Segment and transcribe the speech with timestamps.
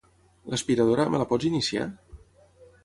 [0.53, 1.87] L'aspiradora, me la pots iniciar?